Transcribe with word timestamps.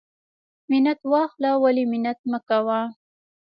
منت 0.69 0.99
واخله 1.11 1.51
ولی 1.63 1.83
منت 1.91 2.19
مکوه. 2.31 2.79